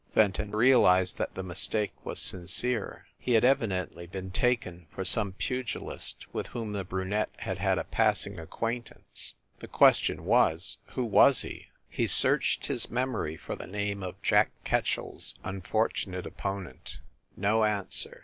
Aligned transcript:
Fenton 0.15 0.49
realized 0.49 1.19
that 1.19 1.35
the 1.35 1.43
mistake 1.43 1.93
was 2.03 2.17
sincere. 2.17 3.05
He 3.19 3.33
had 3.33 3.43
evidently 3.45 4.07
been 4.07 4.31
taken 4.31 4.87
for 4.89 5.05
some 5.05 5.33
pugilist 5.33 6.25
with 6.33 6.47
whom 6.47 6.71
the 6.71 6.83
brunette 6.83 7.29
had 7.37 7.59
had 7.59 7.77
a 7.77 7.83
passing 7.83 8.39
acquaintance. 8.39 9.35
The 9.59 9.67
question 9.67 10.25
was, 10.25 10.77
who 10.95 11.05
was 11.05 11.43
he? 11.43 11.67
He 11.87 12.07
searched 12.07 12.65
his 12.65 12.89
memory 12.89 13.37
for 13.37 13.55
the 13.55 13.67
name 13.67 14.01
of 14.01 14.19
Jack 14.23 14.49
Ketchell 14.65 15.17
s 15.17 15.35
unfor 15.45 15.91
tunate 15.91 16.25
opponent. 16.25 16.97
No 17.37 17.63
answer. 17.63 18.17